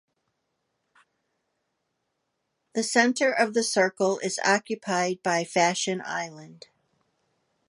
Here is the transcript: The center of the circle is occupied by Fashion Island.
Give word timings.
The 2.73 2.81
center 2.81 3.31
of 3.31 3.53
the 3.53 3.61
circle 3.61 4.17
is 4.23 4.39
occupied 4.43 5.21
by 5.21 5.43
Fashion 5.43 6.01
Island. 6.03 6.65